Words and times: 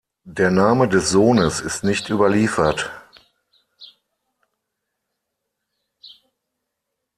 Der 0.25 0.49
Name 0.49 0.87
des 0.87 1.11
Sohnes 1.11 1.59
ist 1.61 1.83
nicht 1.83 2.09
überliefert. 2.09 2.89